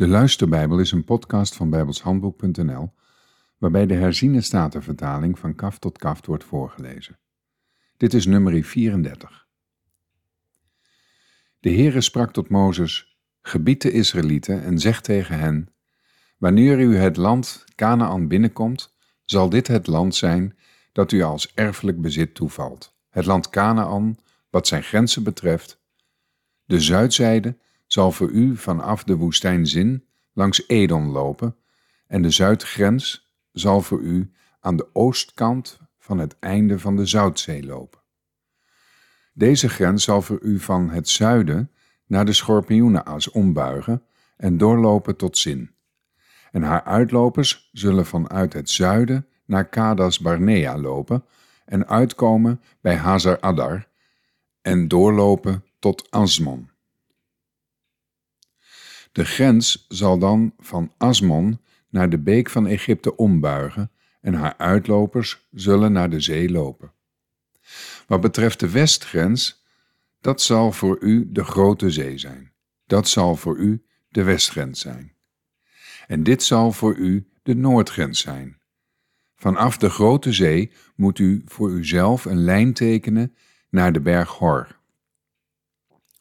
De 0.00 0.08
Luisterbijbel 0.08 0.78
is 0.78 0.92
een 0.92 1.04
podcast 1.04 1.56
van 1.56 1.70
bijbelshandboek.nl 1.70 2.92
waarbij 3.58 3.86
de 3.86 3.94
herziene 3.94 4.40
statenvertaling 4.40 5.38
van 5.38 5.54
kaf 5.54 5.78
tot 5.78 5.98
kaf 5.98 6.26
wordt 6.26 6.44
voorgelezen. 6.44 7.18
Dit 7.96 8.14
is 8.14 8.26
nummer 8.26 8.64
34. 8.64 9.46
De 11.58 11.70
Heere 11.70 12.00
sprak 12.00 12.32
tot 12.32 12.48
Mozes, 12.48 13.18
gebied 13.42 13.82
de 13.82 13.90
Israëlieten 13.90 14.62
en 14.62 14.78
zegt 14.78 15.04
tegen 15.04 15.38
hen, 15.38 15.68
Wanneer 16.38 16.80
u 16.80 16.96
het 16.96 17.16
land 17.16 17.64
Canaan 17.74 18.28
binnenkomt, 18.28 18.96
zal 19.24 19.48
dit 19.48 19.66
het 19.66 19.86
land 19.86 20.14
zijn 20.14 20.56
dat 20.92 21.12
u 21.12 21.22
als 21.22 21.54
erfelijk 21.54 22.00
bezit 22.00 22.34
toevalt. 22.34 22.96
Het 23.08 23.26
land 23.26 23.50
Canaan, 23.50 24.18
wat 24.50 24.66
zijn 24.66 24.82
grenzen 24.82 25.22
betreft, 25.22 25.80
de 26.64 26.80
zuidzijde 26.80 27.56
zal 27.92 28.12
voor 28.12 28.30
u 28.30 28.56
vanaf 28.56 29.04
de 29.04 29.16
woestijn 29.16 29.66
Zin 29.66 30.04
langs 30.32 30.68
Edom 30.68 31.08
lopen 31.08 31.56
en 32.06 32.22
de 32.22 32.30
zuidgrens 32.30 33.32
zal 33.52 33.80
voor 33.80 34.00
u 34.00 34.32
aan 34.60 34.76
de 34.76 34.88
oostkant 34.92 35.78
van 35.98 36.18
het 36.18 36.38
einde 36.38 36.78
van 36.78 36.96
de 36.96 37.06
Zoutzee 37.06 37.64
lopen. 37.64 38.00
Deze 39.32 39.68
grens 39.68 40.04
zal 40.04 40.22
voor 40.22 40.38
u 40.42 40.58
van 40.58 40.90
het 40.90 41.08
zuiden 41.08 41.70
naar 42.06 42.24
de 42.24 42.32
schorpioenenaas 42.32 43.30
ombuigen 43.30 44.02
en 44.36 44.58
doorlopen 44.58 45.16
tot 45.16 45.38
Zin. 45.38 45.74
En 46.50 46.62
haar 46.62 46.84
uitlopers 46.84 47.68
zullen 47.72 48.06
vanuit 48.06 48.52
het 48.52 48.70
zuiden 48.70 49.26
naar 49.44 49.68
Kadas 49.68 50.18
Barnea 50.18 50.78
lopen 50.78 51.24
en 51.64 51.88
uitkomen 51.88 52.60
bij 52.80 52.96
Hazar 52.96 53.40
Adar 53.40 53.88
en 54.62 54.88
doorlopen 54.88 55.64
tot 55.78 56.10
Asmon. 56.10 56.69
De 59.12 59.24
grens 59.24 59.86
zal 59.88 60.18
dan 60.18 60.54
van 60.58 60.92
Asmon 60.96 61.60
naar 61.88 62.10
de 62.10 62.18
beek 62.18 62.50
van 62.50 62.66
Egypte 62.66 63.16
ombuigen 63.16 63.90
en 64.20 64.34
haar 64.34 64.54
uitlopers 64.56 65.46
zullen 65.50 65.92
naar 65.92 66.10
de 66.10 66.20
zee 66.20 66.50
lopen. 66.50 66.92
Wat 68.06 68.20
betreft 68.20 68.60
de 68.60 68.70
westgrens, 68.70 69.64
dat 70.20 70.42
zal 70.42 70.72
voor 70.72 70.98
u 71.00 71.28
de 71.32 71.44
grote 71.44 71.90
zee 71.90 72.18
zijn. 72.18 72.52
Dat 72.86 73.08
zal 73.08 73.36
voor 73.36 73.56
u 73.56 73.84
de 74.08 74.22
westgrens 74.22 74.80
zijn. 74.80 75.12
En 76.06 76.22
dit 76.22 76.42
zal 76.42 76.72
voor 76.72 76.96
u 76.96 77.28
de 77.42 77.54
noordgrens 77.54 78.20
zijn. 78.20 78.58
Vanaf 79.36 79.76
de 79.76 79.90
grote 79.90 80.32
zee 80.32 80.72
moet 80.96 81.18
u 81.18 81.42
voor 81.46 81.70
uzelf 81.70 82.24
een 82.24 82.44
lijn 82.44 82.72
tekenen 82.72 83.34
naar 83.68 83.92
de 83.92 84.00
berg 84.00 84.30
Hor. 84.30 84.78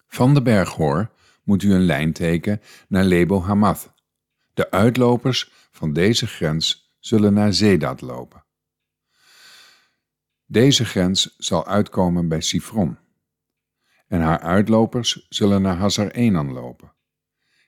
Van 0.08 0.34
de 0.34 0.42
berg 0.42 0.70
Hor 0.70 1.12
moet 1.50 1.64
u 1.64 1.74
een 1.74 1.86
lijn 1.86 2.14
tekenen 2.14 2.62
naar 2.88 3.04
Lebo 3.04 3.42
Hamath. 3.42 3.94
De 4.54 4.72
uitlopers 4.72 5.52
van 5.72 5.94
deze 5.94 6.28
grens 6.28 6.96
zullen 7.00 7.34
naar 7.34 7.54
Zedad 7.54 8.02
lopen. 8.02 8.44
Deze 10.46 10.86
grens 10.86 11.36
zal 11.38 11.68
uitkomen 11.68 12.28
bij 12.28 12.42
Sifron. 12.42 12.98
En 14.08 14.22
haar 14.22 14.40
uitlopers 14.40 15.26
zullen 15.30 15.62
naar 15.62 15.76
Hazar 15.76 16.08
Enan 16.08 16.52
lopen. 16.52 16.94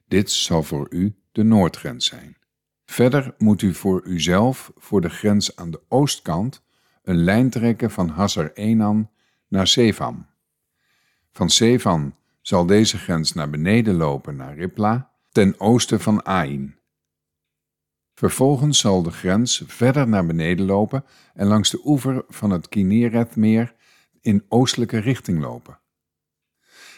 Dit 0.07 0.31
zal 0.31 0.63
voor 0.63 0.87
u 0.89 1.15
de 1.31 1.43
noordgrens 1.43 2.05
zijn. 2.05 2.37
Verder 2.85 3.33
moet 3.37 3.61
u 3.61 3.73
voor 3.73 4.03
uzelf 4.05 4.71
voor 4.75 5.01
de 5.01 5.09
grens 5.09 5.55
aan 5.55 5.71
de 5.71 5.81
oostkant 5.87 6.63
een 7.03 7.23
lijn 7.23 7.49
trekken 7.49 7.91
van 7.91 8.09
Hazar 8.09 8.51
Enan 8.53 9.09
naar 9.47 9.67
Sevam. 9.67 10.27
Van 11.31 11.49
Sevan 11.49 12.15
zal 12.41 12.65
deze 12.65 12.97
grens 12.97 13.33
naar 13.33 13.49
beneden 13.49 13.95
lopen 13.95 14.35
naar 14.35 14.55
Ripla, 14.55 15.11
ten 15.29 15.59
oosten 15.59 15.99
van 15.99 16.23
Ain. 16.23 16.79
Vervolgens 18.13 18.79
zal 18.79 19.03
de 19.03 19.11
grens 19.11 19.63
verder 19.67 20.07
naar 20.07 20.25
beneden 20.25 20.65
lopen 20.65 21.05
en 21.33 21.47
langs 21.47 21.69
de 21.69 21.81
oever 21.85 22.25
van 22.27 22.49
het 22.49 22.69
Kinerethmeer 22.69 23.75
in 24.21 24.45
oostelijke 24.49 24.97
richting 24.97 25.39
lopen. 25.39 25.79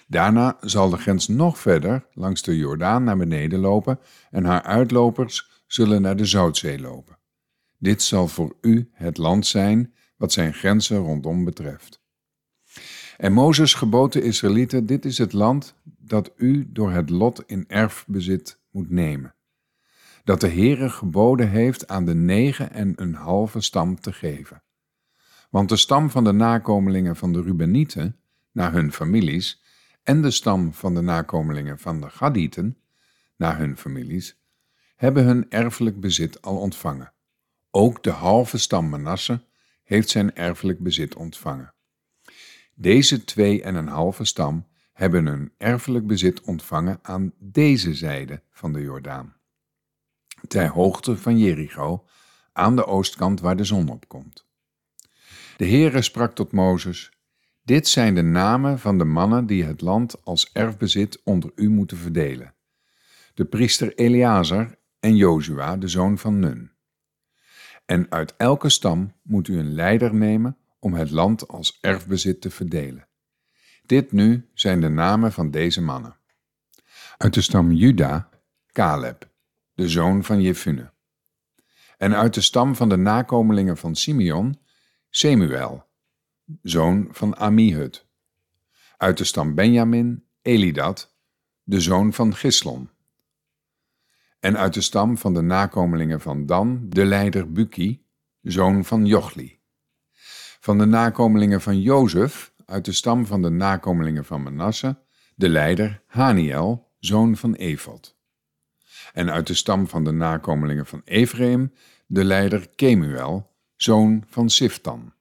Daarna 0.07 0.57
zal 0.61 0.89
de 0.89 0.97
grens 0.97 1.27
nog 1.27 1.59
verder 1.59 2.07
langs 2.13 2.41
de 2.41 2.57
Jordaan 2.57 3.03
naar 3.03 3.17
beneden 3.17 3.59
lopen 3.59 3.99
en 4.29 4.45
haar 4.45 4.63
uitlopers 4.63 5.63
zullen 5.67 6.01
naar 6.01 6.15
de 6.15 6.25
Zoutzee 6.25 6.79
lopen. 6.79 7.17
Dit 7.77 8.01
zal 8.01 8.27
voor 8.27 8.55
u 8.61 8.89
het 8.93 9.17
land 9.17 9.47
zijn 9.47 9.93
wat 10.17 10.31
zijn 10.31 10.53
grenzen 10.53 10.97
rondom 10.97 11.43
betreft. 11.43 12.02
En 13.17 13.33
Mozes 13.33 13.73
gebood 13.73 14.13
de 14.13 14.21
Israëlieten, 14.21 14.85
dit 14.85 15.05
is 15.05 15.17
het 15.17 15.33
land 15.33 15.75
dat 15.83 16.31
u 16.35 16.69
door 16.71 16.91
het 16.91 17.09
lot 17.09 17.43
in 17.45 17.65
erfbezit 17.67 18.59
moet 18.71 18.89
nemen. 18.89 19.35
Dat 20.23 20.41
de 20.41 20.49
Heere 20.49 20.89
geboden 20.89 21.49
heeft 21.49 21.87
aan 21.87 22.05
de 22.05 22.15
negen 22.15 22.71
en 22.71 22.93
een 22.95 23.13
halve 23.13 23.61
stam 23.61 23.99
te 23.99 24.13
geven. 24.13 24.63
Want 25.49 25.69
de 25.69 25.75
stam 25.75 26.09
van 26.09 26.23
de 26.23 26.31
nakomelingen 26.31 27.15
van 27.15 27.33
de 27.33 27.41
Rubenieten, 27.41 28.17
naar 28.51 28.71
hun 28.71 28.91
families, 28.91 29.61
en 30.03 30.21
de 30.21 30.31
stam 30.31 30.73
van 30.73 30.93
de 30.93 31.01
nakomelingen 31.01 31.79
van 31.79 32.01
de 32.01 32.09
Gadieten, 32.09 32.77
naar 33.35 33.57
hun 33.57 33.77
families, 33.77 34.37
hebben 34.95 35.23
hun 35.23 35.49
erfelijk 35.49 35.99
bezit 35.99 36.41
al 36.41 36.57
ontvangen. 36.57 37.13
Ook 37.71 38.03
de 38.03 38.11
halve 38.11 38.57
stam 38.57 38.89
Manasse 38.89 39.41
heeft 39.83 40.09
zijn 40.09 40.35
erfelijk 40.35 40.79
bezit 40.79 41.15
ontvangen. 41.15 41.72
Deze 42.75 43.23
twee 43.23 43.61
en 43.61 43.75
een 43.75 43.87
halve 43.87 44.25
stam 44.25 44.67
hebben 44.93 45.25
hun 45.25 45.51
erfelijk 45.57 46.07
bezit 46.07 46.41
ontvangen 46.41 46.99
aan 47.01 47.33
deze 47.39 47.93
zijde 47.93 48.41
van 48.51 48.73
de 48.73 48.81
Jordaan, 48.81 49.35
ter 50.47 50.67
hoogte 50.67 51.17
van 51.17 51.37
Jericho, 51.37 52.05
aan 52.53 52.75
de 52.75 52.85
oostkant 52.85 53.39
waar 53.39 53.57
de 53.57 53.63
zon 53.63 53.89
opkomt. 53.89 54.45
De 55.57 55.65
Heere 55.65 56.01
sprak 56.01 56.35
tot 56.35 56.51
Mozes, 56.51 57.11
dit 57.63 57.87
zijn 57.87 58.15
de 58.15 58.21
namen 58.21 58.79
van 58.79 58.97
de 58.97 59.03
mannen 59.03 59.45
die 59.45 59.63
het 59.63 59.81
land 59.81 60.23
als 60.25 60.51
erfbezit 60.51 61.21
onder 61.23 61.51
u 61.55 61.69
moeten 61.69 61.97
verdelen. 61.97 62.53
De 63.33 63.45
priester 63.45 63.95
Eleazar 63.95 64.75
en 64.99 65.15
Jozua, 65.15 65.77
de 65.77 65.87
zoon 65.87 66.17
van 66.17 66.39
Nun. 66.39 66.71
En 67.85 68.11
uit 68.11 68.35
elke 68.37 68.69
stam 68.69 69.13
moet 69.21 69.47
u 69.47 69.57
een 69.57 69.73
leider 69.73 70.13
nemen 70.13 70.57
om 70.83 70.93
het 70.93 71.11
land 71.11 71.47
als 71.47 71.77
erfbezit 71.81 72.41
te 72.41 72.49
verdelen. 72.49 73.07
Dit 73.85 74.11
nu 74.11 74.49
zijn 74.53 74.81
de 74.81 74.89
namen 74.89 75.31
van 75.31 75.51
deze 75.51 75.81
mannen. 75.81 76.17
Uit 77.17 77.33
de 77.33 77.41
stam 77.41 77.71
Juda, 77.71 78.29
Caleb, 78.71 79.29
de 79.73 79.89
zoon 79.89 80.23
van 80.23 80.41
Jefune. 80.41 80.91
En 81.97 82.15
uit 82.15 82.33
de 82.33 82.41
stam 82.41 82.75
van 82.75 82.89
de 82.89 82.95
nakomelingen 82.97 83.77
van 83.77 83.95
Simeon, 83.95 84.59
Semuel, 85.09 85.85
zoon 86.61 87.07
van 87.11 87.35
Amihud. 87.35 88.07
Uit 88.97 89.17
de 89.17 89.23
stam 89.23 89.55
Benjamin, 89.55 90.27
Elidad, 90.41 91.15
de 91.63 91.79
zoon 91.79 92.13
van 92.13 92.35
Gislon. 92.35 92.89
En 94.39 94.57
uit 94.57 94.73
de 94.73 94.81
stam 94.81 95.17
van 95.17 95.33
de 95.33 95.41
nakomelingen 95.41 96.21
van 96.21 96.45
Dan, 96.45 96.89
de 96.89 97.05
leider 97.05 97.51
Buki, 97.51 98.05
zoon 98.41 98.85
van 98.85 99.05
Jochli. 99.05 99.61
Van 100.63 100.77
de 100.77 100.85
nakomelingen 100.85 101.61
van 101.61 101.81
Jozef, 101.81 102.53
uit 102.65 102.85
de 102.85 102.91
stam 102.91 103.25
van 103.25 103.41
de 103.41 103.49
nakomelingen 103.49 104.25
van 104.25 104.43
Manasse, 104.43 104.97
de 105.35 105.49
leider 105.49 106.01
Haniel, 106.07 106.91
zoon 106.99 107.37
van 107.37 107.53
Evod. 107.53 108.17
En 109.13 109.31
uit 109.31 109.47
de 109.47 109.53
stam 109.53 109.87
van 109.87 110.03
de 110.03 110.11
nakomelingen 110.11 110.85
van 110.85 111.01
Ephraim, 111.05 111.73
de 112.07 112.23
leider 112.23 112.69
Kemuel, 112.75 113.51
zoon 113.75 114.23
van 114.27 114.49
Siftan. 114.49 115.13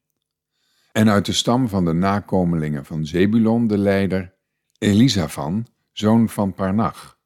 En 0.92 1.08
uit 1.08 1.26
de 1.26 1.32
stam 1.32 1.68
van 1.68 1.84
de 1.84 1.92
nakomelingen 1.92 2.84
van 2.84 3.06
Zebulon, 3.06 3.66
de 3.66 3.78
leider 3.78 4.34
Elisafan, 4.78 5.66
zoon 5.92 6.28
van 6.28 6.54
Parnach. 6.54 7.18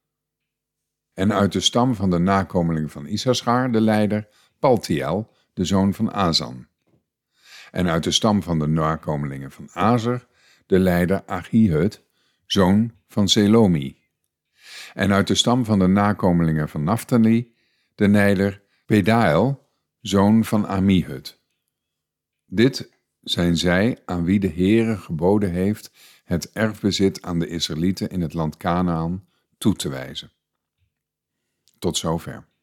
En 1.13 1.33
uit 1.33 1.51
de 1.51 1.59
stam 1.59 1.95
van 1.95 2.09
de 2.09 2.19
nakomelingen 2.19 2.89
van 2.89 3.05
Issachar, 3.07 3.71
de 3.71 3.81
leider 3.81 4.27
Paltiel, 4.59 5.31
de 5.53 5.65
zoon 5.65 5.93
van 5.93 6.13
Azan 6.13 6.67
en 7.77 7.87
uit 7.87 8.03
de 8.03 8.11
stam 8.11 8.43
van 8.43 8.59
de 8.59 8.67
nakomelingen 8.67 9.51
van 9.51 9.69
Azer, 9.73 10.27
de 10.65 10.79
leider 10.79 11.23
Achihud, 11.25 12.03
zoon 12.45 12.91
van 13.07 13.27
Selomi. 13.27 13.97
En 14.93 15.13
uit 15.13 15.27
de 15.27 15.35
stam 15.35 15.65
van 15.65 15.79
de 15.79 15.87
nakomelingen 15.87 16.69
van 16.69 16.83
Naphtali, 16.83 17.55
de 17.95 18.07
leider 18.07 18.61
Pedael, 18.85 19.69
zoon 20.01 20.45
van 20.45 20.67
Amihud. 20.67 21.39
Dit 22.45 22.89
zijn 23.21 23.57
zij 23.57 24.01
aan 24.05 24.23
wie 24.23 24.39
de 24.39 24.49
Heere 24.49 24.97
geboden 24.97 25.51
heeft 25.51 25.91
het 26.23 26.51
erfbezit 26.51 27.21
aan 27.21 27.39
de 27.39 27.47
Israëlieten 27.47 28.09
in 28.09 28.21
het 28.21 28.33
land 28.33 28.57
Canaan 28.57 29.27
toe 29.57 29.75
te 29.75 29.89
wijzen. 29.89 30.31
Tot 31.79 31.97
zover. 31.97 32.47